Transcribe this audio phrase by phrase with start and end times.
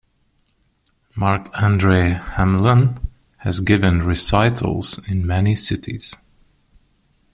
[1.15, 2.97] Marc-André Hamelin
[3.37, 6.17] has given recitals in many cities.